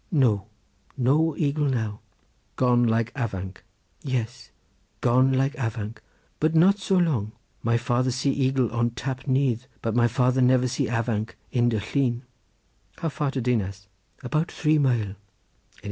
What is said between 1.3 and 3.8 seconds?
eagle now." "Gone like avanc?"